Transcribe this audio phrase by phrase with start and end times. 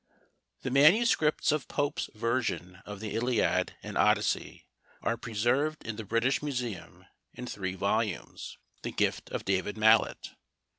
[0.63, 4.65] The manuscripts of Pope's version of the Iliad and Odyssey
[5.03, 10.31] are preserved in the British Museum in three volumes, the gift of David Mallet.